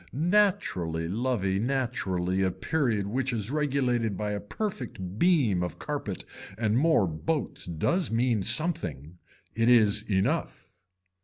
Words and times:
Naturally 0.11 1.07
lovey 1.07 1.59
naturally 1.59 2.41
a 2.41 2.49
period 2.49 3.05
which 3.05 3.31
is 3.31 3.51
regulated 3.51 4.17
by 4.17 4.31
a 4.31 4.39
perfect 4.39 5.19
beam 5.19 5.61
of 5.61 5.77
carpet 5.77 6.25
and 6.57 6.75
more 6.75 7.05
boats 7.07 7.67
does 7.67 8.09
mean 8.09 8.41
something. 8.41 9.19
It 9.53 9.69
is 9.69 10.01
enough. 10.09 10.69